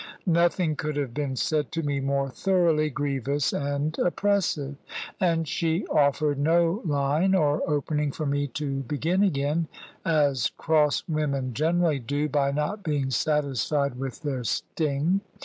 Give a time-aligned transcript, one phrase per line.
[0.25, 4.75] Nothing could have been said to me more thoroughly grievous and oppressive.
[5.19, 9.67] And she offered no line or opening for me to begin again,
[10.03, 15.21] as cross women generally do, by not being satisfied with their sting.